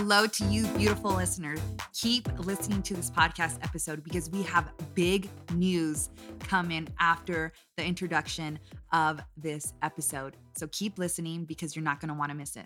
hello 0.00 0.26
to 0.26 0.46
you, 0.46 0.66
beautiful 0.78 1.12
listeners. 1.12 1.60
Keep 1.92 2.26
listening 2.46 2.80
to 2.84 2.94
this 2.94 3.10
podcast 3.10 3.62
episode 3.62 4.02
because 4.02 4.30
we 4.30 4.42
have 4.44 4.72
big 4.94 5.28
news 5.52 6.08
coming 6.38 6.88
after 6.98 7.52
the 7.76 7.84
introduction 7.84 8.58
of 8.94 9.20
this 9.36 9.74
episode. 9.82 10.38
So 10.56 10.68
keep 10.68 10.98
listening 10.98 11.44
because 11.44 11.76
you're 11.76 11.84
not 11.84 12.00
going 12.00 12.08
to 12.08 12.14
want 12.14 12.30
to 12.30 12.34
miss 12.34 12.56
it. 12.56 12.64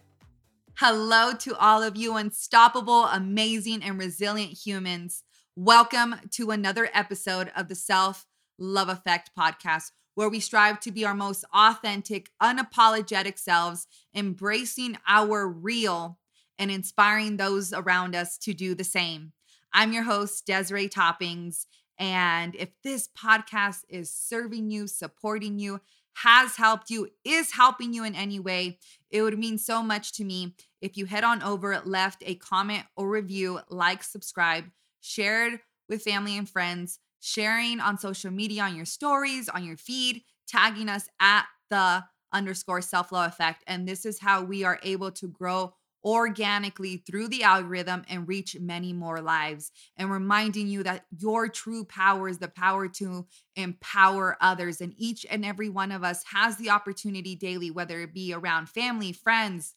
Hello 0.79 1.33
to 1.41 1.57
all 1.57 1.83
of 1.83 1.97
you, 1.97 2.15
unstoppable, 2.15 3.07
amazing, 3.07 3.83
and 3.83 3.99
resilient 3.99 4.53
humans. 4.53 5.25
Welcome 5.57 6.15
to 6.35 6.53
another 6.53 6.89
episode 6.95 7.51
of 7.57 7.67
the 7.67 7.75
Self 7.75 8.27
Love 8.61 8.89
Effect 8.89 9.33
podcast, 9.37 9.91
where 10.15 10.29
we 10.29 10.39
strive 10.39 10.79
to 10.81 10.93
be 10.93 11.05
our 11.05 11.15
most 11.15 11.45
authentic, 11.53 12.31
unapologetic 12.41 13.41
selves, 13.41 13.89
embracing 14.15 14.99
our 15.09 15.49
real 15.49 16.21
and 16.59 16.71
inspiring 16.71 17.37
those 17.37 17.73
around 17.73 18.15
us 18.15 18.39
to 18.39 18.55
do 18.55 18.75
the 18.75 18.85
same. 18.85 19.33
I'm 19.73 19.93
your 19.93 20.05
host, 20.05 20.47
Desiree 20.47 20.89
Toppings. 20.89 21.67
And 21.99 22.55
if 22.55 22.71
this 22.83 23.09
podcast 23.09 23.83
is 23.89 24.11
serving 24.11 24.71
you, 24.71 24.87
supporting 24.87 25.59
you, 25.59 25.81
has 26.19 26.57
helped 26.57 26.91
you, 26.91 27.09
is 27.25 27.53
helping 27.53 27.93
you 27.93 28.05
in 28.05 28.15
any 28.15 28.39
way, 28.39 28.79
it 29.11 29.23
would 29.23 29.39
mean 29.39 29.59
so 29.59 29.83
much 29.83 30.13
to 30.13 30.25
me 30.25 30.55
if 30.81 30.97
you 30.97 31.07
head 31.07 31.25
on 31.25 31.43
over, 31.43 31.81
left 31.85 32.23
a 32.25 32.37
comment 32.37 32.85
or 32.97 33.09
review, 33.09 33.61
like, 33.69 34.03
subscribe, 34.03 34.65
shared 35.01 35.61
with 35.89 36.03
family 36.03 36.39
and 36.39 36.49
friends, 36.49 36.99
sharing 37.21 37.81
on 37.81 37.99
social 37.99 38.31
media, 38.31 38.63
on 38.63 38.77
your 38.77 38.85
stories, 38.85 39.49
on 39.49 39.65
your 39.65 39.77
feed, 39.77 40.23
tagging 40.47 40.89
us 40.89 41.09
at 41.21 41.47
the 41.71 42.05
underscore 42.33 42.83
self 42.83 43.13
love 43.13 43.31
effect. 43.31 43.65
And 43.67 43.89
this 43.89 44.05
is 44.05 44.21
how 44.21 44.43
we 44.43 44.65
are 44.65 44.79
able 44.83 45.11
to 45.13 45.29
grow 45.29 45.75
organically 46.05 46.99
through 46.99 47.29
the 47.29 47.43
algorithm 47.43 48.05
and 48.09 48.29
reach 48.29 48.57
many 48.61 48.93
more 48.93 49.21
lives. 49.21 49.73
And 49.97 50.11
reminding 50.11 50.69
you 50.69 50.83
that 50.83 51.07
your 51.17 51.49
true 51.49 51.85
power 51.85 52.29
is 52.29 52.39
the 52.39 52.49
power 52.49 52.89
to 52.89 53.27
empower 53.57 54.37
others. 54.41 54.81
And 54.81 54.93
each 54.97 55.25
and 55.31 55.45
every 55.45 55.69
one 55.69 55.91
of 55.91 56.05
us 56.05 56.25
has 56.33 56.57
the 56.57 56.71
opportunity 56.71 57.35
daily, 57.35 57.71
whether 57.71 58.01
it 58.01 58.13
be 58.13 58.35
around 58.35 58.69
family, 58.69 59.13
friends, 59.13 59.75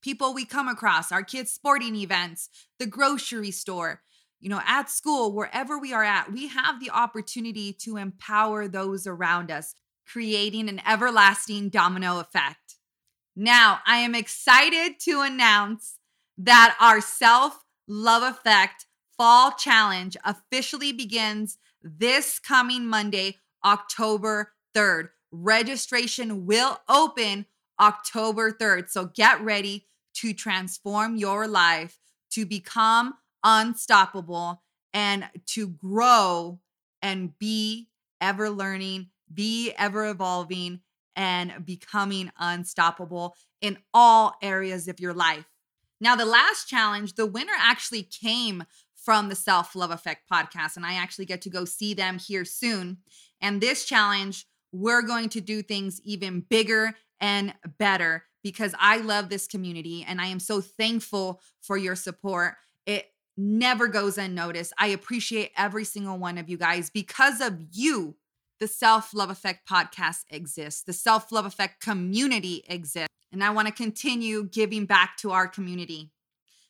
people 0.00 0.32
we 0.32 0.44
come 0.44 0.68
across, 0.68 1.12
our 1.12 1.22
kids' 1.22 1.52
sporting 1.52 1.96
events, 1.96 2.48
the 2.78 2.86
grocery 2.86 3.50
store. 3.50 4.02
You 4.38 4.50
know, 4.50 4.60
at 4.66 4.90
school, 4.90 5.32
wherever 5.32 5.78
we 5.78 5.92
are 5.92 6.04
at, 6.04 6.32
we 6.32 6.48
have 6.48 6.78
the 6.78 6.90
opportunity 6.90 7.72
to 7.80 7.96
empower 7.96 8.68
those 8.68 9.06
around 9.06 9.50
us, 9.50 9.74
creating 10.06 10.68
an 10.68 10.80
everlasting 10.86 11.70
domino 11.70 12.20
effect. 12.20 12.75
Now, 13.36 13.80
I 13.86 13.98
am 13.98 14.14
excited 14.14 14.98
to 15.00 15.20
announce 15.20 15.98
that 16.38 16.74
our 16.80 17.02
self 17.02 17.64
love 17.86 18.22
effect 18.22 18.86
fall 19.18 19.52
challenge 19.52 20.16
officially 20.24 20.92
begins 20.92 21.58
this 21.82 22.38
coming 22.38 22.86
Monday, 22.86 23.36
October 23.62 24.52
3rd. 24.74 25.10
Registration 25.30 26.46
will 26.46 26.80
open 26.88 27.44
October 27.78 28.52
3rd. 28.52 28.88
So 28.88 29.06
get 29.06 29.42
ready 29.42 29.86
to 30.14 30.32
transform 30.32 31.16
your 31.16 31.46
life, 31.46 31.98
to 32.30 32.46
become 32.46 33.14
unstoppable, 33.44 34.62
and 34.94 35.28
to 35.46 35.68
grow 35.68 36.58
and 37.02 37.38
be 37.38 37.88
ever 38.20 38.48
learning, 38.48 39.10
be 39.32 39.72
ever 39.72 40.08
evolving, 40.08 40.80
and 41.16 41.64
becoming 41.64 42.30
unstoppable 42.38 43.34
in 43.60 43.78
all 43.92 44.36
areas 44.42 44.86
of 44.86 45.00
your 45.00 45.14
life. 45.14 45.46
Now, 46.00 46.14
the 46.14 46.26
last 46.26 46.68
challenge, 46.68 47.14
the 47.14 47.26
winner 47.26 47.54
actually 47.58 48.02
came 48.02 48.64
from 48.94 49.28
the 49.28 49.34
Self 49.34 49.74
Love 49.74 49.90
Effect 49.90 50.28
podcast, 50.30 50.76
and 50.76 50.84
I 50.84 50.94
actually 50.94 51.24
get 51.24 51.40
to 51.42 51.50
go 51.50 51.64
see 51.64 51.94
them 51.94 52.18
here 52.18 52.44
soon. 52.44 52.98
And 53.40 53.60
this 53.60 53.84
challenge, 53.84 54.46
we're 54.72 55.02
going 55.02 55.30
to 55.30 55.40
do 55.40 55.62
things 55.62 56.00
even 56.04 56.40
bigger 56.40 56.94
and 57.18 57.54
better 57.78 58.24
because 58.42 58.74
I 58.78 58.98
love 58.98 59.28
this 59.28 59.46
community 59.46 60.04
and 60.06 60.20
I 60.20 60.26
am 60.26 60.38
so 60.38 60.60
thankful 60.60 61.40
for 61.60 61.76
your 61.76 61.96
support. 61.96 62.54
It 62.84 63.06
never 63.36 63.88
goes 63.88 64.18
unnoticed. 64.18 64.72
I 64.78 64.88
appreciate 64.88 65.52
every 65.56 65.84
single 65.84 66.18
one 66.18 66.38
of 66.38 66.48
you 66.48 66.56
guys 66.56 66.90
because 66.90 67.40
of 67.40 67.58
you 67.72 68.16
the 68.60 68.68
Self 68.68 69.12
Love 69.14 69.30
Effect 69.30 69.68
podcast 69.68 70.24
exists, 70.30 70.82
the 70.82 70.92
Self 70.92 71.30
Love 71.32 71.46
Effect 71.46 71.80
community 71.80 72.64
exists. 72.68 73.08
And 73.32 73.42
I 73.42 73.50
want 73.50 73.68
to 73.68 73.74
continue 73.74 74.44
giving 74.44 74.86
back 74.86 75.16
to 75.18 75.32
our 75.32 75.46
community. 75.48 76.10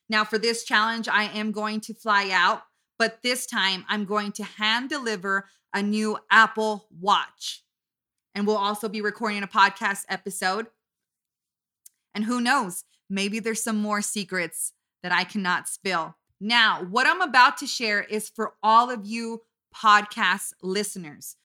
Now, 0.08 0.24
for 0.24 0.38
this 0.38 0.64
challenge, 0.64 1.08
I 1.08 1.24
am 1.24 1.52
going 1.52 1.80
to 1.82 1.94
fly 1.94 2.30
out, 2.32 2.62
but 2.98 3.22
this 3.22 3.46
time 3.46 3.84
I'm 3.88 4.04
going 4.04 4.32
to 4.32 4.44
hand 4.44 4.88
deliver 4.88 5.48
a 5.74 5.82
new 5.82 6.18
Apple 6.30 6.88
Watch. 6.90 7.62
And 8.34 8.46
we'll 8.46 8.56
also 8.56 8.88
be 8.88 9.00
recording 9.00 9.42
a 9.42 9.48
podcast 9.48 10.04
episode. 10.08 10.66
And 12.14 12.24
who 12.24 12.40
knows, 12.40 12.84
maybe 13.10 13.38
there's 13.38 13.62
some 13.62 13.76
more 13.76 14.02
secrets 14.02 14.72
that 15.02 15.12
I 15.12 15.24
cannot 15.24 15.68
spill. 15.68 16.16
Now, 16.40 16.84
what 16.84 17.06
I'm 17.06 17.22
about 17.22 17.58
to 17.58 17.66
share 17.66 18.02
is 18.02 18.28
for 18.28 18.54
all 18.62 18.90
of 18.90 19.06
you 19.06 19.42
podcast 19.74 20.52
listeners. 20.62 21.36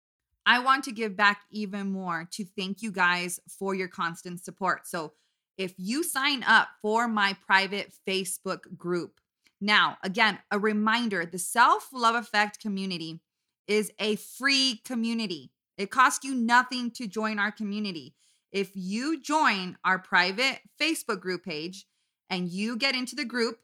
I 0.45 0.59
want 0.59 0.83
to 0.85 0.91
give 0.91 1.15
back 1.15 1.41
even 1.51 1.91
more 1.91 2.27
to 2.31 2.45
thank 2.57 2.81
you 2.81 2.91
guys 2.91 3.39
for 3.47 3.75
your 3.75 3.87
constant 3.87 4.43
support. 4.43 4.87
So, 4.87 5.13
if 5.57 5.73
you 5.77 6.03
sign 6.03 6.43
up 6.43 6.69
for 6.81 7.07
my 7.07 7.35
private 7.45 7.93
Facebook 8.07 8.77
group, 8.77 9.19
now, 9.59 9.97
again, 10.03 10.39
a 10.49 10.57
reminder 10.57 11.23
the 11.25 11.37
Self 11.37 11.89
Love 11.93 12.15
Effect 12.15 12.59
community 12.59 13.19
is 13.67 13.91
a 13.99 14.15
free 14.15 14.81
community. 14.83 15.51
It 15.77 15.91
costs 15.91 16.25
you 16.25 16.33
nothing 16.33 16.89
to 16.91 17.07
join 17.07 17.37
our 17.37 17.51
community. 17.51 18.15
If 18.51 18.71
you 18.73 19.21
join 19.21 19.77
our 19.85 19.99
private 19.99 20.59
Facebook 20.81 21.21
group 21.21 21.45
page 21.45 21.85
and 22.29 22.49
you 22.49 22.75
get 22.75 22.95
into 22.95 23.15
the 23.15 23.23
group, 23.23 23.59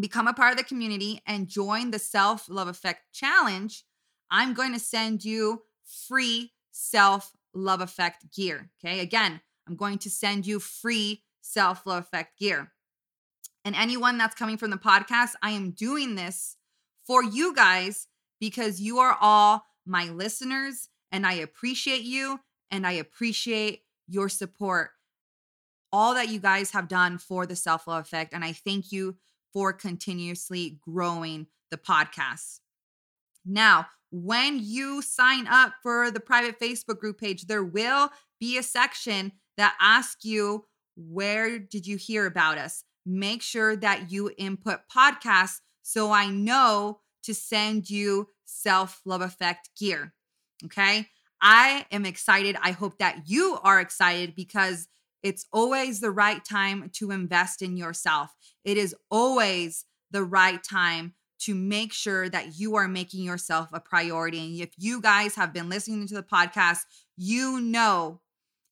become 0.00 0.28
a 0.28 0.32
part 0.32 0.52
of 0.52 0.58
the 0.58 0.64
community, 0.64 1.20
and 1.26 1.48
join 1.48 1.90
the 1.90 1.98
Self 1.98 2.48
Love 2.48 2.68
Effect 2.68 3.12
Challenge, 3.12 3.84
I'm 4.30 4.54
going 4.54 4.72
to 4.72 4.78
send 4.78 5.24
you 5.24 5.62
free 5.86 6.52
self 6.70 7.32
love 7.54 7.80
effect 7.80 8.32
gear. 8.34 8.70
Okay. 8.84 9.00
Again, 9.00 9.40
I'm 9.66 9.76
going 9.76 9.98
to 9.98 10.10
send 10.10 10.46
you 10.46 10.60
free 10.60 11.22
self 11.40 11.86
love 11.86 12.04
effect 12.04 12.38
gear. 12.38 12.72
And 13.64 13.74
anyone 13.74 14.18
that's 14.18 14.36
coming 14.36 14.56
from 14.56 14.70
the 14.70 14.76
podcast, 14.76 15.30
I 15.42 15.50
am 15.50 15.72
doing 15.72 16.14
this 16.14 16.56
for 17.06 17.22
you 17.22 17.54
guys 17.54 18.06
because 18.40 18.80
you 18.80 18.98
are 18.98 19.16
all 19.20 19.64
my 19.84 20.04
listeners 20.10 20.88
and 21.10 21.26
I 21.26 21.34
appreciate 21.34 22.02
you 22.02 22.40
and 22.70 22.86
I 22.86 22.92
appreciate 22.92 23.82
your 24.08 24.28
support. 24.28 24.90
All 25.92 26.14
that 26.14 26.28
you 26.28 26.38
guys 26.38 26.72
have 26.72 26.88
done 26.88 27.18
for 27.18 27.46
the 27.46 27.56
self 27.56 27.86
love 27.86 28.04
effect. 28.04 28.34
And 28.34 28.44
I 28.44 28.52
thank 28.52 28.92
you 28.92 29.16
for 29.52 29.72
continuously 29.72 30.78
growing 30.84 31.46
the 31.70 31.78
podcast. 31.78 32.60
Now, 33.44 33.86
when 34.10 34.60
you 34.62 35.02
sign 35.02 35.46
up 35.46 35.74
for 35.82 36.10
the 36.10 36.20
private 36.20 36.60
Facebook 36.60 36.98
group 36.98 37.18
page, 37.18 37.46
there 37.46 37.64
will 37.64 38.10
be 38.40 38.58
a 38.58 38.62
section 38.62 39.32
that 39.56 39.76
asks 39.80 40.24
you, 40.24 40.64
Where 40.96 41.58
did 41.58 41.86
you 41.86 41.96
hear 41.96 42.26
about 42.26 42.58
us? 42.58 42.84
Make 43.04 43.42
sure 43.42 43.76
that 43.76 44.10
you 44.10 44.30
input 44.36 44.80
podcasts 44.94 45.60
so 45.82 46.10
I 46.10 46.28
know 46.28 47.00
to 47.24 47.34
send 47.34 47.90
you 47.90 48.28
self 48.44 49.00
love 49.04 49.20
effect 49.20 49.70
gear. 49.78 50.14
Okay. 50.64 51.08
I 51.40 51.84
am 51.92 52.06
excited. 52.06 52.56
I 52.62 52.70
hope 52.70 52.98
that 52.98 53.22
you 53.26 53.58
are 53.62 53.80
excited 53.80 54.34
because 54.34 54.88
it's 55.22 55.46
always 55.52 56.00
the 56.00 56.10
right 56.10 56.42
time 56.44 56.90
to 56.94 57.10
invest 57.10 57.60
in 57.60 57.76
yourself. 57.76 58.30
It 58.64 58.78
is 58.78 58.94
always 59.10 59.84
the 60.10 60.24
right 60.24 60.62
time 60.62 61.14
to 61.38 61.54
make 61.54 61.92
sure 61.92 62.28
that 62.28 62.58
you 62.58 62.76
are 62.76 62.88
making 62.88 63.22
yourself 63.22 63.68
a 63.72 63.80
priority. 63.80 64.38
And 64.38 64.60
if 64.60 64.70
you 64.78 65.00
guys 65.00 65.34
have 65.34 65.52
been 65.52 65.68
listening 65.68 66.06
to 66.08 66.14
the 66.14 66.22
podcast, 66.22 66.80
you 67.16 67.60
know 67.60 68.20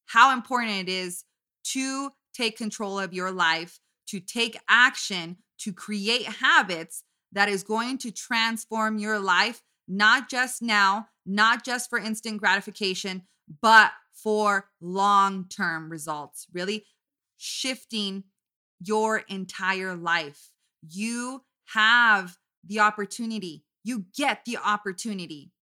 how 0.06 0.32
important 0.32 0.72
it 0.72 0.88
is 0.88 1.24
to 1.64 2.10
take 2.34 2.56
control 2.56 2.98
of 2.98 3.12
your 3.12 3.30
life, 3.30 3.80
to 4.08 4.20
take 4.20 4.58
action, 4.68 5.36
to 5.58 5.72
create 5.72 6.24
habits 6.24 7.04
that 7.32 7.48
is 7.48 7.62
going 7.62 7.98
to 7.98 8.10
transform 8.10 8.98
your 8.98 9.18
life, 9.18 9.62
not 9.88 10.28
just 10.28 10.62
now, 10.62 11.08
not 11.26 11.64
just 11.64 11.90
for 11.90 11.98
instant 11.98 12.38
gratification, 12.38 13.22
but 13.60 13.92
for 14.12 14.68
long 14.80 15.46
term 15.48 15.90
results, 15.90 16.46
really 16.52 16.84
shifting 17.36 18.24
your 18.80 19.18
entire 19.28 19.94
life. 19.94 20.50
You 20.86 21.42
have 21.72 22.36
the 22.66 22.80
opportunity, 22.80 23.64
you 23.82 24.06
get 24.16 24.44
the 24.44 24.58
opportunity 24.58 25.52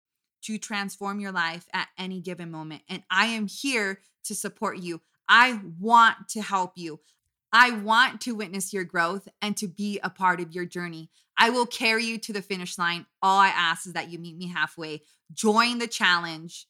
to 0.42 0.58
transform 0.58 1.20
your 1.20 1.32
life 1.32 1.66
at 1.72 1.88
any 1.98 2.20
given 2.20 2.50
moment. 2.50 2.82
And 2.88 3.02
I 3.10 3.26
am 3.26 3.46
here 3.46 4.00
to 4.24 4.34
support 4.34 4.78
you. 4.78 5.00
I 5.28 5.60
want 5.78 6.16
to 6.30 6.42
help 6.42 6.72
you. 6.76 7.00
I 7.52 7.70
want 7.70 8.22
to 8.22 8.34
witness 8.34 8.72
your 8.72 8.84
growth 8.84 9.28
and 9.40 9.56
to 9.58 9.68
be 9.68 10.00
a 10.02 10.10
part 10.10 10.40
of 10.40 10.52
your 10.52 10.64
journey. 10.64 11.10
I 11.38 11.50
will 11.50 11.66
carry 11.66 12.04
you 12.04 12.18
to 12.18 12.32
the 12.32 12.42
finish 12.42 12.78
line. 12.78 13.06
All 13.22 13.38
I 13.38 13.48
ask 13.48 13.86
is 13.86 13.92
that 13.92 14.10
you 14.10 14.18
meet 14.18 14.36
me 14.36 14.48
halfway. 14.48 15.02
Join 15.32 15.78
the 15.78 15.86
challenge, 15.86 16.66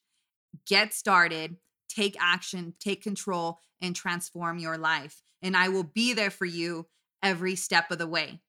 get 0.66 0.92
started, 0.92 1.56
take 1.88 2.16
action, 2.20 2.74
take 2.80 3.02
control, 3.02 3.60
and 3.80 3.94
transform 3.94 4.58
your 4.58 4.76
life. 4.76 5.22
And 5.40 5.56
I 5.56 5.68
will 5.68 5.84
be 5.84 6.14
there 6.14 6.30
for 6.30 6.46
you 6.46 6.86
every 7.22 7.54
step 7.54 7.90
of 7.90 7.98
the 7.98 8.06
way. 8.06 8.40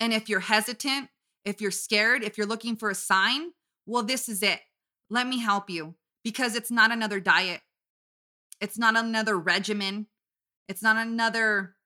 And 0.00 0.12
if 0.12 0.28
you're 0.28 0.40
hesitant, 0.40 1.10
if 1.44 1.60
you're 1.60 1.70
scared, 1.70 2.24
if 2.24 2.36
you're 2.36 2.46
looking 2.46 2.74
for 2.74 2.90
a 2.90 2.94
sign, 2.94 3.52
well, 3.86 4.02
this 4.02 4.28
is 4.28 4.42
it. 4.42 4.60
Let 5.10 5.26
me 5.26 5.38
help 5.38 5.68
you 5.68 5.94
because 6.24 6.56
it's 6.56 6.70
not 6.70 6.90
another 6.90 7.20
diet. 7.20 7.60
It's 8.60 8.78
not 8.78 8.96
another 8.96 9.38
regimen. 9.38 10.06
It's 10.68 10.82
not 10.82 10.96
another 10.96 11.76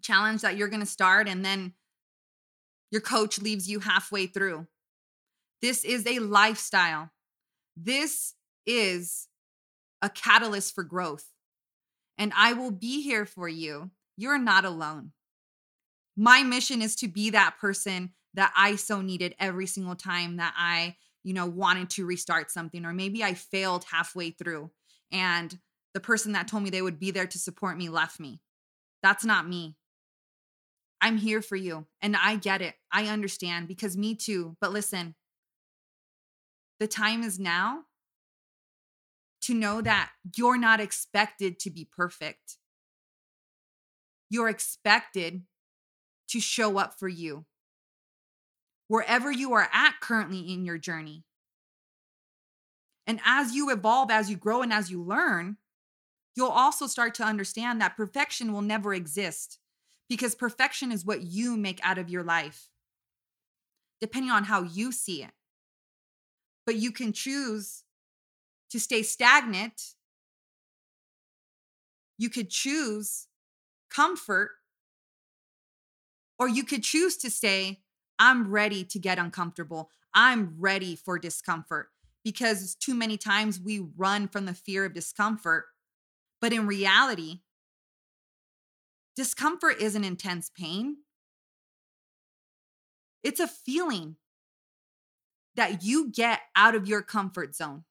challenge 0.00 0.40
that 0.42 0.56
you're 0.56 0.68
going 0.68 0.80
to 0.80 0.86
start 0.86 1.28
and 1.28 1.44
then 1.44 1.74
your 2.90 3.00
coach 3.00 3.40
leaves 3.40 3.68
you 3.68 3.80
halfway 3.80 4.26
through. 4.26 4.66
This 5.60 5.84
is 5.84 6.06
a 6.06 6.18
lifestyle. 6.18 7.10
This 7.76 8.34
is 8.66 9.28
a 10.02 10.10
catalyst 10.10 10.74
for 10.74 10.84
growth. 10.84 11.26
And 12.18 12.32
I 12.36 12.52
will 12.52 12.70
be 12.70 13.02
here 13.02 13.24
for 13.24 13.48
you. 13.48 13.90
You're 14.16 14.38
not 14.38 14.64
alone. 14.64 15.12
My 16.16 16.42
mission 16.42 16.82
is 16.82 16.94
to 16.96 17.08
be 17.08 17.30
that 17.30 17.56
person 17.58 18.12
that 18.34 18.52
I 18.56 18.76
so 18.76 19.00
needed 19.00 19.34
every 19.38 19.66
single 19.66 19.96
time 19.96 20.36
that 20.36 20.54
I, 20.56 20.96
you 21.22 21.34
know, 21.34 21.46
wanted 21.46 21.90
to 21.90 22.06
restart 22.06 22.50
something, 22.50 22.84
or 22.84 22.92
maybe 22.92 23.22
I 23.22 23.34
failed 23.34 23.84
halfway 23.90 24.30
through 24.30 24.70
and 25.10 25.58
the 25.94 26.00
person 26.00 26.32
that 26.32 26.48
told 26.48 26.62
me 26.62 26.70
they 26.70 26.82
would 26.82 26.98
be 26.98 27.10
there 27.10 27.26
to 27.26 27.38
support 27.38 27.76
me 27.76 27.88
left 27.88 28.18
me. 28.18 28.40
That's 29.02 29.24
not 29.24 29.46
me. 29.46 29.76
I'm 31.00 31.18
here 31.18 31.42
for 31.42 31.56
you. 31.56 31.86
And 32.00 32.16
I 32.16 32.36
get 32.36 32.62
it. 32.62 32.74
I 32.90 33.06
understand 33.06 33.68
because 33.68 33.96
me 33.96 34.14
too. 34.14 34.56
But 34.60 34.72
listen, 34.72 35.14
the 36.80 36.86
time 36.86 37.22
is 37.22 37.38
now 37.38 37.82
to 39.42 39.54
know 39.54 39.82
that 39.82 40.10
you're 40.36 40.56
not 40.56 40.80
expected 40.80 41.58
to 41.60 41.70
be 41.70 41.84
perfect. 41.84 42.56
You're 44.30 44.48
expected 44.48 45.42
to 46.32 46.40
show 46.40 46.78
up 46.78 46.98
for 46.98 47.08
you 47.08 47.44
wherever 48.88 49.30
you 49.30 49.52
are 49.52 49.68
at 49.72 49.94
currently 50.00 50.52
in 50.52 50.64
your 50.64 50.78
journey. 50.78 51.24
And 53.06 53.20
as 53.24 53.54
you 53.54 53.70
evolve, 53.70 54.10
as 54.10 54.30
you 54.30 54.36
grow, 54.36 54.62
and 54.62 54.72
as 54.72 54.90
you 54.90 55.02
learn, 55.02 55.58
you'll 56.34 56.48
also 56.48 56.86
start 56.86 57.14
to 57.16 57.24
understand 57.24 57.80
that 57.80 57.96
perfection 57.96 58.52
will 58.52 58.62
never 58.62 58.94
exist 58.94 59.58
because 60.08 60.34
perfection 60.34 60.90
is 60.90 61.04
what 61.04 61.22
you 61.22 61.56
make 61.56 61.80
out 61.82 61.98
of 61.98 62.08
your 62.08 62.22
life, 62.22 62.68
depending 64.00 64.30
on 64.30 64.44
how 64.44 64.62
you 64.62 64.92
see 64.92 65.22
it. 65.22 65.32
But 66.64 66.76
you 66.76 66.92
can 66.92 67.12
choose 67.12 67.82
to 68.70 68.80
stay 68.80 69.02
stagnant. 69.02 69.94
You 72.16 72.30
could 72.30 72.48
choose 72.48 73.26
comfort, 73.90 74.50
or 76.42 76.48
you 76.48 76.64
could 76.64 76.82
choose 76.82 77.16
to 77.18 77.30
say, 77.30 77.78
I'm 78.18 78.50
ready 78.50 78.82
to 78.86 78.98
get 78.98 79.18
uncomfortable. 79.18 79.90
I'm 80.12 80.56
ready 80.58 80.96
for 80.96 81.16
discomfort 81.16 81.90
because 82.24 82.74
too 82.74 82.94
many 82.94 83.16
times 83.16 83.60
we 83.60 83.86
run 83.96 84.26
from 84.26 84.46
the 84.46 84.54
fear 84.54 84.84
of 84.84 84.92
discomfort 84.92 85.66
but 86.42 86.52
in 86.52 86.66
reality, 86.66 87.38
discomfort 89.14 89.80
isn't 89.80 90.02
intense 90.02 90.50
pain. 90.50 90.96
It's 93.22 93.38
a 93.38 93.46
feeling 93.46 94.16
that 95.54 95.84
you 95.84 96.10
get 96.10 96.40
out 96.56 96.74
of 96.74 96.88
your 96.88 97.00
comfort 97.00 97.54
zone. 97.54 97.84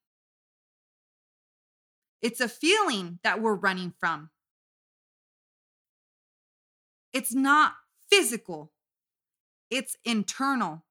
It's 2.21 2.41
a 2.41 2.49
feeling 2.49 3.19
that 3.23 3.41
we're 3.41 3.55
running 3.55 3.93
from. 3.97 4.31
It's 7.13 7.33
not 7.33 7.75
physical, 8.11 8.71
it's 9.69 9.95
internal 10.03 10.83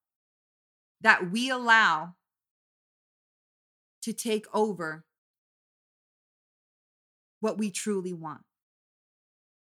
that 1.01 1.31
we 1.31 1.51
allow 1.51 2.15
to 4.03 4.13
take 4.13 4.47
over 4.55 5.05
what 7.41 7.59
we 7.59 7.71
truly 7.71 8.13
want. 8.13 8.43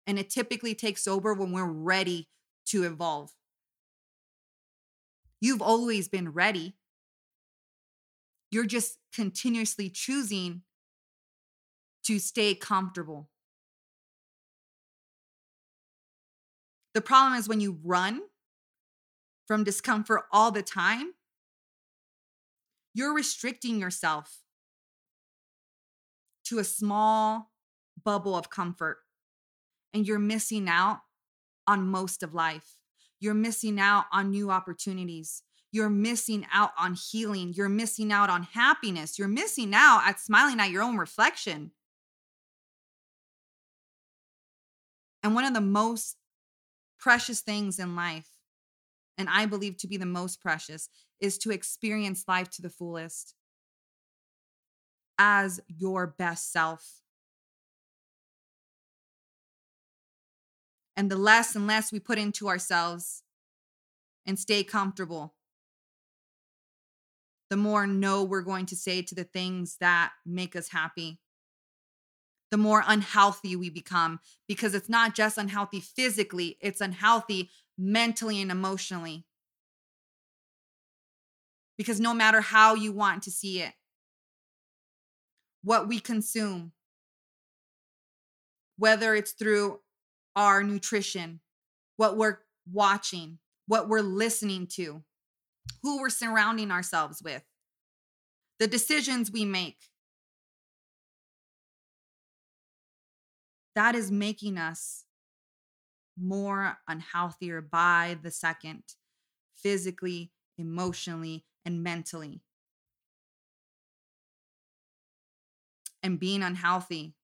And 0.06 0.18
it 0.18 0.30
typically 0.30 0.74
takes 0.74 1.06
over 1.06 1.34
when 1.34 1.52
we're 1.52 1.64
ready 1.64 2.28
to 2.66 2.84
evolve. 2.84 3.32
You've 5.40 5.62
always 5.62 6.08
been 6.08 6.30
ready. 6.30 6.74
You're 8.50 8.66
just 8.66 8.98
continuously 9.14 9.90
choosing 9.90 10.62
to 12.04 12.18
stay 12.18 12.54
comfortable. 12.54 13.28
The 16.98 17.02
problem 17.02 17.38
is 17.38 17.48
when 17.48 17.60
you 17.60 17.78
run 17.84 18.22
from 19.46 19.62
discomfort 19.62 20.22
all 20.32 20.50
the 20.50 20.64
time, 20.64 21.12
you're 22.92 23.14
restricting 23.14 23.78
yourself 23.78 24.38
to 26.46 26.58
a 26.58 26.64
small 26.64 27.52
bubble 28.04 28.34
of 28.34 28.50
comfort 28.50 28.98
and 29.94 30.08
you're 30.08 30.18
missing 30.18 30.68
out 30.68 31.02
on 31.68 31.86
most 31.86 32.24
of 32.24 32.34
life. 32.34 32.78
You're 33.20 33.32
missing 33.32 33.78
out 33.78 34.06
on 34.12 34.32
new 34.32 34.50
opportunities. 34.50 35.44
You're 35.70 35.90
missing 35.90 36.48
out 36.52 36.72
on 36.76 36.96
healing. 36.96 37.52
You're 37.54 37.68
missing 37.68 38.10
out 38.10 38.28
on 38.28 38.42
happiness. 38.42 39.20
You're 39.20 39.28
missing 39.28 39.72
out 39.72 40.02
at 40.04 40.18
smiling 40.18 40.58
at 40.58 40.70
your 40.70 40.82
own 40.82 40.96
reflection. 40.96 41.70
And 45.22 45.36
one 45.36 45.44
of 45.44 45.54
the 45.54 45.60
most 45.60 46.17
precious 46.98 47.40
things 47.40 47.78
in 47.78 47.96
life, 47.96 48.28
and 49.16 49.28
I 49.28 49.46
believe 49.46 49.76
to 49.78 49.88
be 49.88 49.96
the 49.96 50.06
most 50.06 50.40
precious, 50.40 50.88
is 51.20 51.38
to 51.38 51.50
experience 51.50 52.24
life 52.28 52.50
to 52.50 52.62
the 52.62 52.70
fullest 52.70 53.34
as 55.18 55.60
your 55.66 56.06
best 56.06 56.52
self. 56.52 57.00
And 60.96 61.10
the 61.10 61.16
less 61.16 61.54
and 61.54 61.66
less 61.66 61.92
we 61.92 62.00
put 62.00 62.18
into 62.18 62.48
ourselves 62.48 63.22
and 64.26 64.38
stay 64.38 64.64
comfortable, 64.64 65.34
the 67.50 67.56
more 67.56 67.86
no 67.86 68.24
we're 68.24 68.42
going 68.42 68.66
to 68.66 68.76
say 68.76 69.02
to 69.02 69.14
the 69.14 69.24
things 69.24 69.76
that 69.80 70.12
make 70.26 70.54
us 70.54 70.68
happy. 70.68 71.20
The 72.50 72.56
more 72.56 72.82
unhealthy 72.86 73.56
we 73.56 73.68
become 73.68 74.20
because 74.46 74.74
it's 74.74 74.88
not 74.88 75.14
just 75.14 75.36
unhealthy 75.36 75.80
physically, 75.80 76.56
it's 76.60 76.80
unhealthy 76.80 77.50
mentally 77.76 78.40
and 78.40 78.50
emotionally. 78.50 79.24
Because 81.76 82.00
no 82.00 82.14
matter 82.14 82.40
how 82.40 82.74
you 82.74 82.92
want 82.92 83.22
to 83.24 83.30
see 83.30 83.60
it, 83.60 83.72
what 85.62 85.86
we 85.86 86.00
consume, 86.00 86.72
whether 88.78 89.14
it's 89.14 89.32
through 89.32 89.80
our 90.34 90.62
nutrition, 90.62 91.40
what 91.96 92.16
we're 92.16 92.38
watching, 92.72 93.38
what 93.66 93.88
we're 93.88 94.00
listening 94.00 94.66
to, 94.66 95.02
who 95.82 96.00
we're 96.00 96.08
surrounding 96.08 96.70
ourselves 96.70 97.20
with, 97.22 97.42
the 98.58 98.66
decisions 98.66 99.30
we 99.30 99.44
make. 99.44 99.78
That 103.74 103.94
is 103.94 104.10
making 104.10 104.58
us 104.58 105.04
more 106.20 106.78
unhealthier 106.88 107.60
by 107.60 108.18
the 108.22 108.30
second, 108.30 108.82
physically, 109.54 110.32
emotionally, 110.56 111.44
and 111.64 111.82
mentally. 111.82 112.42
And 116.02 116.18
being 116.18 116.42
unhealthy 116.42 117.14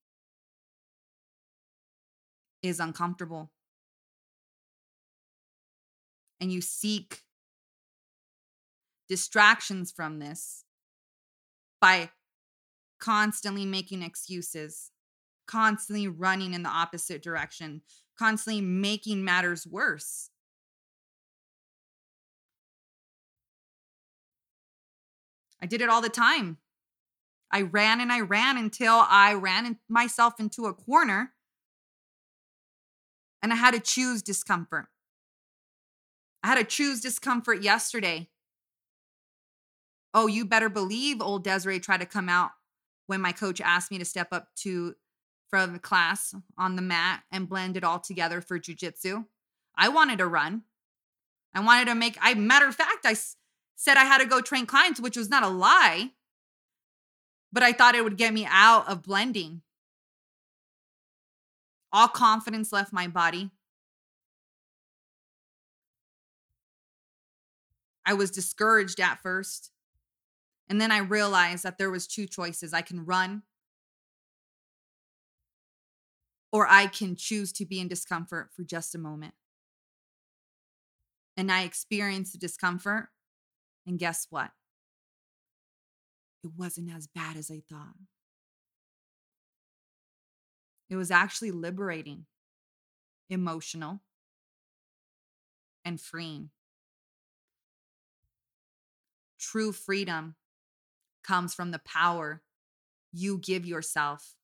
is 2.62 2.80
uncomfortable. 2.80 3.50
And 6.40 6.52
you 6.52 6.60
seek 6.60 7.22
distractions 9.08 9.92
from 9.92 10.18
this 10.18 10.64
by 11.80 12.10
constantly 12.98 13.66
making 13.66 14.02
excuses, 14.02 14.90
constantly 15.46 16.08
running 16.08 16.54
in 16.54 16.62
the 16.62 16.68
opposite 16.68 17.22
direction, 17.22 17.82
constantly 18.18 18.60
making 18.60 19.24
matters 19.24 19.66
worse. 19.66 20.30
I 25.62 25.66
did 25.66 25.80
it 25.80 25.88
all 25.88 26.02
the 26.02 26.08
time. 26.08 26.58
I 27.50 27.62
ran 27.62 28.00
and 28.00 28.12
I 28.12 28.20
ran 28.20 28.58
until 28.58 29.04
I 29.08 29.34
ran 29.34 29.78
myself 29.88 30.40
into 30.40 30.66
a 30.66 30.74
corner 30.74 31.34
And 33.44 33.52
I 33.52 33.56
had 33.56 33.74
to 33.74 33.80
choose 33.80 34.22
discomfort. 34.22 34.86
I 36.42 36.46
had 36.46 36.54
to 36.54 36.64
choose 36.64 37.02
discomfort 37.02 37.62
yesterday. 37.62 38.30
Oh, 40.14 40.28
you 40.28 40.46
better 40.46 40.70
believe 40.70 41.20
old 41.20 41.44
Desiree 41.44 41.78
tried 41.78 42.00
to 42.00 42.06
come 42.06 42.30
out 42.30 42.52
when 43.06 43.20
my 43.20 43.32
coach 43.32 43.60
asked 43.60 43.90
me 43.90 43.98
to 43.98 44.04
step 44.06 44.28
up 44.32 44.48
to 44.60 44.94
from 45.54 45.78
class 45.78 46.34
on 46.58 46.74
the 46.74 46.82
mat 46.82 47.22
and 47.30 47.48
blend 47.48 47.76
it 47.76 47.84
all 47.84 48.00
together 48.00 48.40
for 48.40 48.58
jujitsu. 48.58 49.24
I 49.76 49.88
wanted 49.88 50.18
to 50.18 50.26
run. 50.26 50.62
I 51.54 51.60
wanted 51.60 51.84
to 51.84 51.94
make, 51.94 52.18
I 52.20 52.34
matter 52.34 52.66
of 52.66 52.74
fact, 52.74 53.06
I 53.06 53.12
s- 53.12 53.36
said 53.76 53.96
I 53.96 54.02
had 54.02 54.18
to 54.18 54.26
go 54.26 54.40
train 54.40 54.66
clients, 54.66 54.98
which 54.98 55.16
was 55.16 55.30
not 55.30 55.44
a 55.44 55.48
lie, 55.48 56.10
but 57.52 57.62
I 57.62 57.70
thought 57.70 57.94
it 57.94 58.02
would 58.02 58.16
get 58.16 58.34
me 58.34 58.48
out 58.50 58.88
of 58.88 59.04
blending. 59.04 59.62
All 61.92 62.08
confidence 62.08 62.72
left 62.72 62.92
my 62.92 63.06
body. 63.06 63.52
I 68.04 68.14
was 68.14 68.32
discouraged 68.32 68.98
at 68.98 69.22
first. 69.22 69.70
And 70.68 70.80
then 70.80 70.90
I 70.90 70.98
realized 70.98 71.62
that 71.62 71.78
there 71.78 71.92
was 71.92 72.08
two 72.08 72.26
choices. 72.26 72.74
I 72.74 72.82
can 72.82 73.06
run 73.06 73.42
or 76.54 76.68
I 76.70 76.86
can 76.86 77.16
choose 77.16 77.52
to 77.54 77.66
be 77.66 77.80
in 77.80 77.88
discomfort 77.88 78.50
for 78.54 78.62
just 78.62 78.94
a 78.94 78.98
moment. 78.98 79.34
And 81.36 81.50
I 81.50 81.64
experienced 81.64 82.30
the 82.30 82.38
discomfort. 82.38 83.08
And 83.88 83.98
guess 83.98 84.28
what? 84.30 84.52
It 86.44 86.52
wasn't 86.56 86.94
as 86.94 87.08
bad 87.08 87.36
as 87.36 87.50
I 87.50 87.60
thought. 87.68 87.96
It 90.88 90.94
was 90.94 91.10
actually 91.10 91.50
liberating, 91.50 92.26
emotional, 93.28 94.02
and 95.84 96.00
freeing. 96.00 96.50
True 99.40 99.72
freedom 99.72 100.36
comes 101.24 101.52
from 101.52 101.72
the 101.72 101.80
power 101.80 102.42
you 103.12 103.38
give 103.38 103.66
yourself 103.66 104.36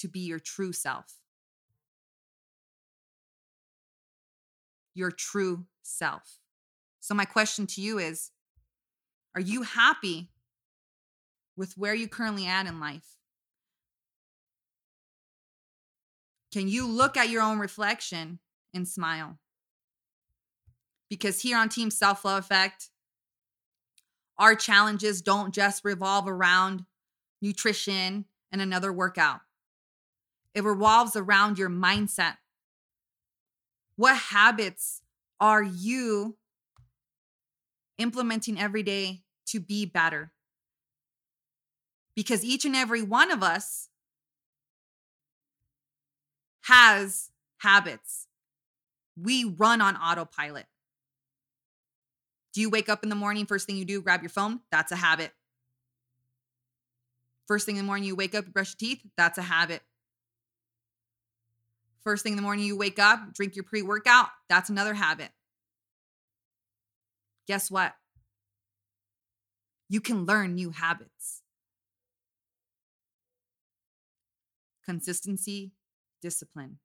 to 0.00 0.08
be 0.08 0.20
your 0.20 0.38
true 0.38 0.72
self. 0.72 1.14
Your 4.94 5.10
true 5.10 5.66
self. 5.82 6.38
So, 7.00 7.14
my 7.14 7.24
question 7.24 7.66
to 7.68 7.80
you 7.80 7.98
is 7.98 8.30
Are 9.34 9.40
you 9.40 9.62
happy 9.62 10.30
with 11.56 11.76
where 11.76 11.94
you 11.94 12.08
currently 12.08 12.46
at 12.46 12.66
in 12.66 12.80
life? 12.80 13.16
Can 16.52 16.68
you 16.68 16.86
look 16.86 17.16
at 17.16 17.28
your 17.28 17.42
own 17.42 17.58
reflection 17.58 18.40
and 18.74 18.86
smile? 18.86 19.38
Because 21.08 21.42
here 21.42 21.56
on 21.56 21.68
Team 21.68 21.90
Self 21.90 22.24
Love 22.24 22.44
Effect, 22.44 22.90
our 24.38 24.54
challenges 24.54 25.22
don't 25.22 25.54
just 25.54 25.84
revolve 25.84 26.26
around 26.26 26.84
nutrition 27.42 28.24
and 28.50 28.60
another 28.60 28.92
workout, 28.92 29.40
it 30.54 30.64
revolves 30.64 31.16
around 31.16 31.58
your 31.58 31.70
mindset. 31.70 32.36
What 33.96 34.16
habits 34.16 35.02
are 35.38 35.62
you 35.62 36.36
implementing 37.98 38.58
every 38.58 38.82
day 38.82 39.22
to 39.46 39.60
be 39.60 39.84
better? 39.86 40.32
Because 42.14 42.44
each 42.44 42.64
and 42.64 42.74
every 42.74 43.02
one 43.02 43.30
of 43.30 43.42
us 43.42 43.88
has 46.62 47.30
habits. 47.58 48.26
We 49.20 49.44
run 49.44 49.80
on 49.80 49.96
autopilot. 49.96 50.66
Do 52.52 52.60
you 52.60 52.70
wake 52.70 52.88
up 52.88 53.02
in 53.02 53.08
the 53.08 53.14
morning, 53.14 53.46
first 53.46 53.66
thing 53.66 53.76
you 53.76 53.84
do, 53.84 54.02
grab 54.02 54.22
your 54.22 54.30
phone? 54.30 54.60
That's 54.72 54.90
a 54.92 54.96
habit. 54.96 55.32
First 57.46 57.66
thing 57.66 57.76
in 57.76 57.84
the 57.84 57.86
morning, 57.86 58.06
you 58.06 58.16
wake 58.16 58.34
up, 58.34 58.46
brush 58.52 58.74
your 58.80 58.88
teeth? 58.88 59.02
That's 59.16 59.38
a 59.38 59.42
habit. 59.42 59.82
First 62.04 62.22
thing 62.22 62.32
in 62.32 62.36
the 62.36 62.42
morning, 62.42 62.64
you 62.64 62.76
wake 62.76 62.98
up, 62.98 63.34
drink 63.34 63.56
your 63.56 63.64
pre 63.64 63.82
workout? 63.82 64.28
That's 64.48 64.70
another 64.70 64.94
habit. 64.94 65.30
Guess 67.46 67.70
what? 67.70 67.94
You 69.88 70.00
can 70.00 70.24
learn 70.24 70.54
new 70.54 70.70
habits. 70.70 71.42
Consistency, 74.84 75.72
discipline. 76.22 76.78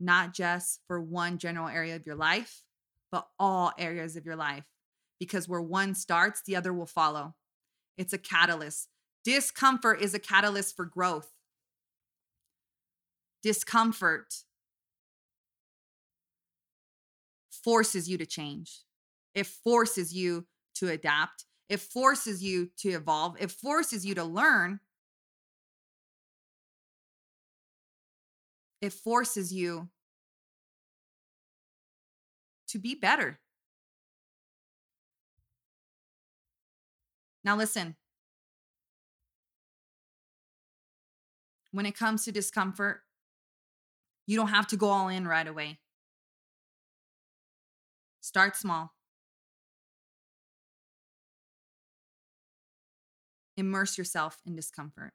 Not 0.00 0.34
just 0.34 0.80
for 0.86 1.00
one 1.00 1.38
general 1.38 1.68
area 1.68 1.96
of 1.96 2.06
your 2.06 2.16
life, 2.16 2.62
but 3.12 3.28
all 3.38 3.72
areas 3.78 4.16
of 4.16 4.26
your 4.26 4.36
life. 4.36 4.64
Because 5.20 5.48
where 5.48 5.60
one 5.60 5.94
starts, 5.94 6.42
the 6.44 6.56
other 6.56 6.72
will 6.72 6.86
follow. 6.86 7.34
It's 7.96 8.12
a 8.12 8.18
catalyst. 8.18 8.88
Discomfort 9.22 10.00
is 10.00 10.14
a 10.14 10.18
catalyst 10.18 10.74
for 10.74 10.84
growth. 10.84 11.33
Discomfort 13.44 14.34
forces 17.50 18.08
you 18.08 18.16
to 18.16 18.24
change, 18.24 18.80
it 19.34 19.46
forces 19.46 20.14
you 20.14 20.46
to 20.76 20.88
adapt, 20.88 21.44
it 21.68 21.80
forces 21.80 22.42
you 22.42 22.70
to 22.78 22.88
evolve, 22.88 23.36
it 23.38 23.50
forces 23.50 24.06
you 24.06 24.14
to 24.14 24.24
learn. 24.24 24.80
It 28.80 28.92
forces 28.92 29.52
you 29.52 29.88
to 32.68 32.78
be 32.78 32.94
better. 32.94 33.40
Now, 37.44 37.56
listen. 37.56 37.96
When 41.72 41.86
it 41.86 41.96
comes 41.96 42.24
to 42.24 42.32
discomfort, 42.32 43.02
you 44.26 44.36
don't 44.36 44.48
have 44.48 44.66
to 44.68 44.76
go 44.76 44.88
all 44.88 45.08
in 45.08 45.26
right 45.26 45.46
away. 45.46 45.78
Start 48.20 48.56
small. 48.56 48.92
Immerse 53.56 53.96
yourself 53.98 54.40
in 54.46 54.56
discomfort. 54.56 55.12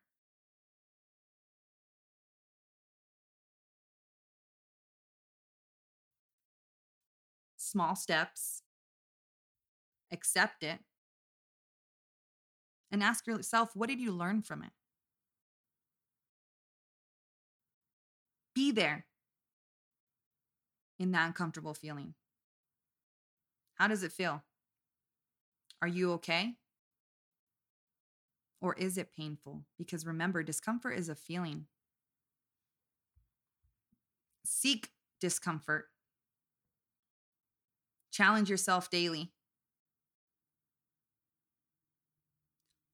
Small 7.57 7.95
steps. 7.95 8.63
Accept 10.11 10.63
it. 10.63 10.79
And 12.91 13.03
ask 13.03 13.27
yourself, 13.27 13.75
what 13.75 13.89
did 13.89 13.99
you 13.99 14.11
learn 14.11 14.41
from 14.41 14.63
it? 14.63 14.71
Be 18.59 18.71
there 18.71 19.05
in 20.99 21.11
that 21.11 21.27
uncomfortable 21.27 21.73
feeling. 21.73 22.13
How 23.75 23.87
does 23.87 24.03
it 24.03 24.11
feel? 24.11 24.43
Are 25.81 25.87
you 25.87 26.11
okay? 26.15 26.55
Or 28.59 28.73
is 28.73 28.97
it 28.97 29.13
painful? 29.15 29.63
Because 29.77 30.05
remember, 30.05 30.43
discomfort 30.43 30.97
is 30.97 31.07
a 31.07 31.15
feeling. 31.15 31.67
Seek 34.43 34.89
discomfort. 35.21 35.85
Challenge 38.11 38.49
yourself 38.49 38.89
daily. 38.89 39.31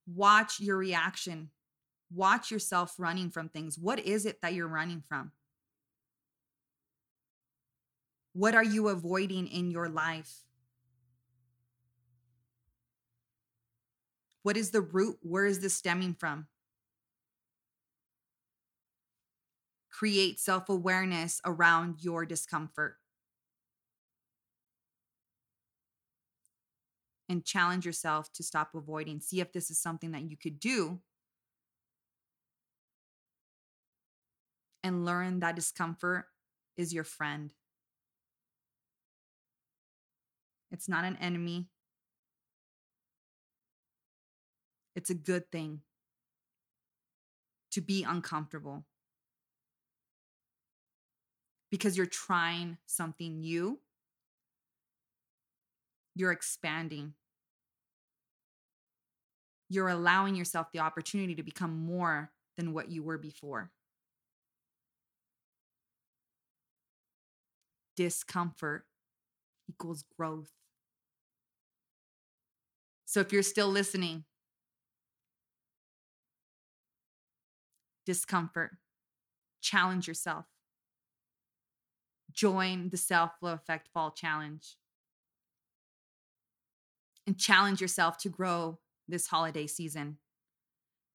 Watch 0.05 0.59
your 0.59 0.77
reaction. 0.77 1.49
Watch 2.13 2.51
yourself 2.51 2.93
running 2.99 3.31
from 3.31 3.49
things. 3.49 3.79
What 3.79 3.97
is 3.97 4.27
it 4.27 4.41
that 4.43 4.53
you're 4.53 4.67
running 4.67 5.01
from? 5.01 5.31
What 8.35 8.53
are 8.53 8.65
you 8.65 8.89
avoiding 8.89 9.47
in 9.47 9.71
your 9.71 9.87
life? 9.87 10.43
What 14.43 14.57
is 14.57 14.71
the 14.71 14.81
root? 14.81 15.19
Where 15.21 15.45
is 15.45 15.61
this 15.61 15.73
stemming 15.73 16.15
from? 16.19 16.47
Create 19.89 20.37
self 20.37 20.67
awareness 20.67 21.39
around 21.45 22.03
your 22.03 22.25
discomfort. 22.25 22.97
And 27.29 27.45
challenge 27.45 27.85
yourself 27.85 28.33
to 28.33 28.43
stop 28.43 28.75
avoiding. 28.75 29.21
See 29.21 29.39
if 29.39 29.53
this 29.53 29.71
is 29.71 29.79
something 29.79 30.11
that 30.11 30.29
you 30.29 30.35
could 30.35 30.59
do. 30.59 30.99
And 34.83 35.05
learn 35.05 35.39
that 35.39 35.55
discomfort 35.55 36.25
is 36.75 36.93
your 36.93 37.05
friend. 37.05 37.53
It's 40.75 40.89
not 40.89 41.05
an 41.05 41.17
enemy. 41.21 41.67
It's 44.95 45.09
a 45.09 45.15
good 45.15 45.49
thing 45.49 45.81
to 47.71 47.81
be 47.81 48.03
uncomfortable. 48.03 48.85
because 51.75 51.97
you're 51.97 52.05
trying 52.05 52.77
something 52.85 53.41
new, 53.41 53.77
you're 56.15 56.31
expanding. 56.31 57.13
You're 59.69 59.89
allowing 59.89 60.35
yourself 60.37 60.67
the 60.71 60.79
opportunity 60.79 61.35
to 61.35 61.43
become 61.43 61.85
more 61.85 62.31
than 62.55 62.71
what 62.71 62.89
you 62.89 63.03
were 63.03 63.17
before. 63.17 63.71
Discomfort 67.97 68.85
equals 69.69 70.05
growth. 70.17 70.51
So 73.15 73.21
if 73.21 73.31
you're 73.31 73.43
still 73.43 73.69
listening, 73.69 74.25
discomfort, 78.05 78.71
challenge 79.61 80.05
yourself. 80.05 80.43
Join 82.33 82.89
the 82.89 82.97
Self 82.97 83.31
Love 83.41 83.59
Effect 83.59 83.87
Fall 83.93 84.11
Challenge 84.11 84.75
and 87.25 87.39
challenge 87.39 87.79
yourself 87.79 88.17
to 88.17 88.27
grow 88.27 88.79
this 89.07 89.27
holiday 89.27 89.65
season. 89.65 90.17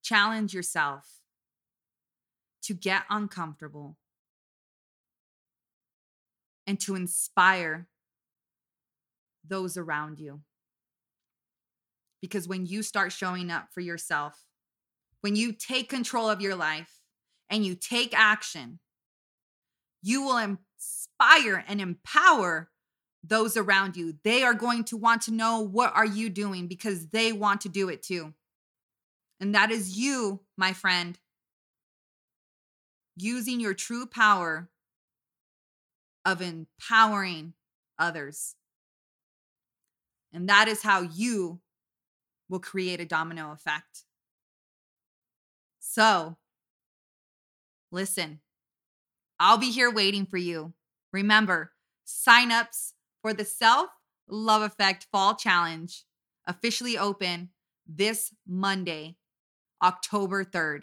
Challenge 0.03 0.55
yourself 0.55 1.21
to 2.63 2.73
get 2.73 3.03
uncomfortable 3.11 3.99
and 6.67 6.81
to 6.81 6.95
inspire 6.95 7.89
those 9.47 9.77
around 9.77 10.19
you. 10.19 10.41
Because 12.21 12.47
when 12.47 12.67
you 12.67 12.83
start 12.83 13.13
showing 13.13 13.51
up 13.51 13.69
for 13.73 13.81
yourself, 13.81 14.45
when 15.21 15.37
you 15.37 15.53
take 15.53 15.89
control 15.89 16.29
of 16.29 16.41
your 16.41 16.55
life 16.55 17.01
and 17.49 17.65
you 17.65 17.75
take 17.75 18.19
action, 18.19 18.79
you 20.03 20.23
will 20.23 20.39
inspire 20.39 21.65
and 21.67 21.81
empower 21.81 22.71
those 23.23 23.57
around 23.57 23.97
you. 23.97 24.15
They 24.25 24.43
are 24.43 24.55
going 24.55 24.85
to 24.85 24.97
want 24.97 25.23
to 25.23 25.31
know 25.31 25.61
what 25.61 25.95
are 25.95 26.07
you 26.07 26.31
doing 26.31 26.69
because 26.69 27.09
they 27.09 27.33
want 27.33 27.63
to 27.63 27.69
do 27.69 27.89
it 27.89 28.03
too. 28.03 28.35
And 29.41 29.55
that 29.55 29.71
is 29.71 29.99
you, 29.99 30.41
my 30.57 30.73
friend, 30.73 31.19
using 33.17 33.61
your 33.61 33.75
true 33.75 34.07
power 34.07 34.69
of 36.25 36.43
empowering 36.43 37.55
others. 37.99 38.55
And 40.33 40.49
that 40.49 40.69
is 40.69 40.83
how 40.83 41.03
you 41.03 41.61
will 42.51 42.59
create 42.59 43.01
a 43.01 43.07
domino 43.07 43.53
effect. 43.53 44.05
So, 45.79 46.37
listen, 47.91 48.41
I'll 49.39 49.57
be 49.57 49.71
here 49.71 49.91
waiting 49.91 50.27
for 50.27 50.37
you. 50.37 50.75
Remember, 51.13 51.73
signups 52.07 52.93
for 53.23 53.33
the 53.33 53.45
Self 53.45 53.89
Love 54.29 54.63
Effect 54.63 55.07
Fall 55.11 55.35
Challenge 55.35 56.05
officially 56.47 56.99
open 56.99 57.51
this 57.87 58.35
Monday, 58.47 59.17
October 59.83 60.45
3rd. 60.45 60.83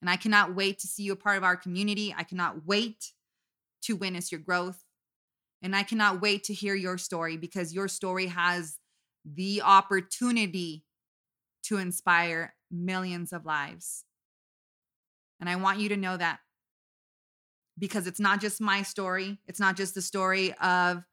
And 0.00 0.10
I 0.10 0.16
cannot 0.16 0.54
wait 0.54 0.80
to 0.80 0.86
see 0.86 1.04
you 1.04 1.12
a 1.12 1.16
part 1.16 1.38
of 1.38 1.44
our 1.44 1.56
community. 1.56 2.14
I 2.16 2.24
cannot 2.24 2.66
wait 2.66 3.12
to 3.82 3.96
witness 3.96 4.30
your 4.30 4.40
growth. 4.40 4.84
And 5.62 5.74
I 5.74 5.82
cannot 5.82 6.20
wait 6.20 6.44
to 6.44 6.54
hear 6.54 6.74
your 6.74 6.98
story 6.98 7.36
because 7.36 7.72
your 7.72 7.88
story 7.88 8.26
has 8.26 8.78
the 9.24 9.62
opportunity 9.62 10.84
to 11.64 11.78
inspire 11.78 12.54
millions 12.70 13.32
of 13.32 13.44
lives. 13.44 14.04
And 15.40 15.48
I 15.48 15.56
want 15.56 15.80
you 15.80 15.88
to 15.90 15.96
know 15.96 16.16
that 16.16 16.40
because 17.78 18.06
it's 18.06 18.20
not 18.20 18.40
just 18.40 18.60
my 18.60 18.82
story, 18.82 19.40
it's 19.46 19.60
not 19.60 19.76
just 19.76 19.94
the 19.94 20.02
story 20.02 20.54
of 20.54 21.04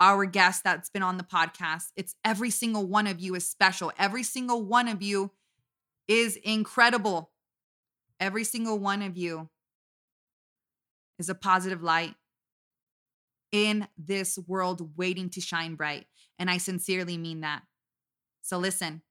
our 0.00 0.24
guest 0.24 0.64
that's 0.64 0.88
been 0.88 1.02
on 1.02 1.18
the 1.18 1.24
podcast. 1.24 1.88
It's 1.94 2.14
every 2.24 2.50
single 2.50 2.86
one 2.86 3.06
of 3.06 3.20
you 3.20 3.34
is 3.34 3.48
special. 3.48 3.92
Every 3.98 4.22
single 4.22 4.64
one 4.64 4.88
of 4.88 5.02
you 5.02 5.30
is 6.08 6.36
incredible. 6.36 7.30
Every 8.18 8.44
single 8.44 8.78
one 8.78 9.02
of 9.02 9.16
you 9.16 9.50
is 11.18 11.28
a 11.28 11.34
positive 11.34 11.82
light 11.82 12.14
in 13.52 13.88
this 13.98 14.38
world 14.46 14.96
waiting 14.96 15.28
to 15.30 15.40
shine 15.40 15.74
bright. 15.74 16.06
And 16.38 16.50
I 16.50 16.56
sincerely 16.56 17.18
mean 17.18 17.40
that. 17.40 17.62
So 18.42 18.58
listen, 18.58 19.02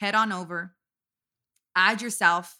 head 0.00 0.14
on 0.14 0.32
over, 0.32 0.74
add 1.74 2.02
yourself 2.02 2.58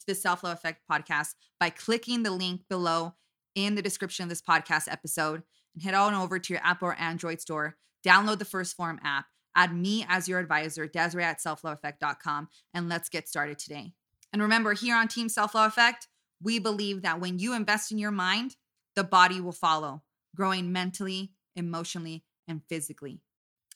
to 0.00 0.06
the 0.06 0.14
Self 0.14 0.42
Love 0.42 0.54
Effect 0.54 0.82
podcast 0.90 1.34
by 1.58 1.70
clicking 1.70 2.22
the 2.22 2.30
link 2.30 2.62
below 2.68 3.14
in 3.54 3.74
the 3.74 3.82
description 3.82 4.24
of 4.24 4.28
this 4.28 4.42
podcast 4.42 4.90
episode 4.90 5.42
and 5.74 5.82
head 5.82 5.94
on 5.94 6.14
over 6.14 6.38
to 6.38 6.52
your 6.52 6.62
Apple 6.64 6.88
or 6.88 6.94
Android 6.94 7.40
store, 7.40 7.76
download 8.06 8.38
the 8.38 8.44
1st 8.44 8.74
Phorm 8.74 9.00
app, 9.02 9.26
add 9.54 9.74
me 9.74 10.04
as 10.08 10.28
your 10.28 10.38
advisor, 10.38 10.86
Desiree 10.86 11.24
at 11.24 11.40
selfloveeffect.com, 11.40 12.48
and 12.74 12.88
let's 12.88 13.08
get 13.08 13.28
started 13.28 13.58
today. 13.58 13.92
And 14.32 14.42
remember, 14.42 14.74
here 14.74 14.96
on 14.96 15.08
Team 15.08 15.28
Self 15.28 15.54
Love 15.54 15.70
Effect, 15.70 16.08
we 16.42 16.58
believe 16.58 17.02
that 17.02 17.20
when 17.20 17.38
you 17.38 17.54
invest 17.54 17.90
in 17.90 17.98
your 17.98 18.10
mind, 18.10 18.56
the 18.94 19.04
body 19.04 19.40
will 19.40 19.52
follow, 19.52 20.02
growing 20.34 20.72
mentally, 20.72 21.32
emotionally, 21.54 22.24
and 22.46 22.62
physically. 22.68 23.20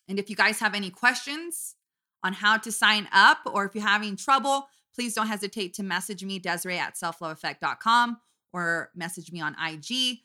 And 0.09 0.19
if 0.19 0.29
you 0.29 0.37
guys 0.37 0.61
have 0.61 0.75
any 0.75 0.91
questions 0.91 1.77
on 2.23 2.33
how 2.35 2.57
to 2.59 2.71
sign 2.73 3.09
up, 3.13 3.39
or 3.47 3.65
if 3.65 3.75
you're 3.75 3.87
having 3.87 4.17
trouble, 4.17 4.69
please 4.95 5.15
don't 5.15 5.27
hesitate 5.27 5.75
to 5.75 5.83
message 5.83 6.25
me, 6.25 6.39
Desiree 6.39 6.79
at 6.79 6.95
selfloveeffect.com, 6.95 8.19
or 8.53 8.91
message 8.95 9.33
me 9.33 9.41
on 9.41 9.57
IG 9.63 10.21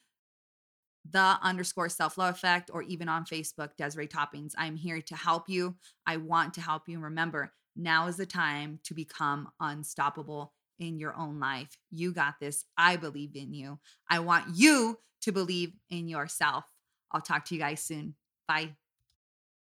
the 1.11 1.37
underscore 1.41 1.89
self 1.89 2.17
love 2.17 2.35
effect, 2.35 2.69
or 2.73 2.81
even 2.83 3.07
on 3.07 3.25
Facebook, 3.25 3.75
Desiree 3.77 4.07
Toppings. 4.07 4.53
I'm 4.57 4.75
here 4.75 5.01
to 5.01 5.15
help 5.15 5.49
you. 5.49 5.75
I 6.05 6.17
want 6.17 6.53
to 6.55 6.61
help 6.61 6.87
you. 6.87 6.99
Remember, 6.99 7.53
now 7.75 8.07
is 8.07 8.17
the 8.17 8.25
time 8.25 8.79
to 8.83 8.93
become 8.93 9.49
unstoppable 9.59 10.53
in 10.79 10.99
your 10.99 11.15
own 11.15 11.39
life. 11.39 11.77
You 11.91 12.11
got 12.11 12.35
this. 12.39 12.65
I 12.77 12.95
believe 12.95 13.35
in 13.35 13.53
you. 13.53 13.79
I 14.09 14.19
want 14.19 14.45
you 14.55 14.99
to 15.21 15.31
believe 15.31 15.73
in 15.89 16.07
yourself. 16.07 16.65
I'll 17.11 17.21
talk 17.21 17.45
to 17.45 17.55
you 17.55 17.61
guys 17.61 17.81
soon. 17.81 18.15
Bye. 18.47 18.75